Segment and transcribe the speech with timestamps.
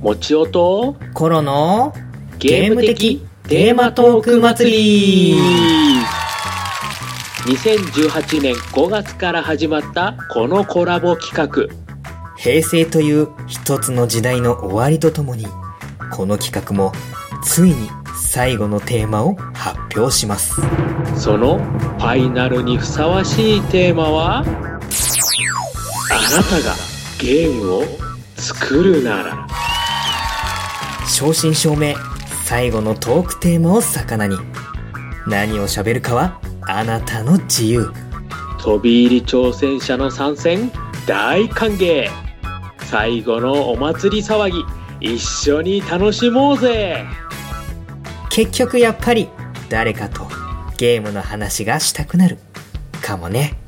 [0.00, 1.92] もちおとコロの
[2.38, 3.26] ゲーム的？
[3.48, 5.36] テーマトーク祭り。
[7.46, 11.74] 2018年5月から始まったこのコラボ企画。
[12.36, 15.46] 平成という一つの時代の終わりとともに
[16.12, 16.92] この企画も
[17.42, 17.90] ついに
[18.30, 20.60] 最後のテーマを発表します。
[21.16, 24.38] そのファイナルにふさわしいテーマは？
[24.38, 24.46] あな
[26.44, 26.76] たが
[27.20, 27.82] ゲームを
[28.36, 29.48] 作るなら
[31.08, 31.96] 正真正銘
[32.44, 34.36] 最後のトークテーマを魚に。
[35.26, 37.90] 何を喋るかはあなたの自由。
[38.60, 40.70] 飛び入り挑戦者の参戦
[41.06, 42.08] 大歓迎。
[42.90, 44.64] 最後のお祭り騒ぎ
[45.14, 47.04] 一緒に楽しもうぜ。
[48.30, 49.28] 結局やっぱり
[49.68, 50.28] 誰かと
[50.76, 52.38] ゲームの話がしたくなる
[53.02, 53.58] かもね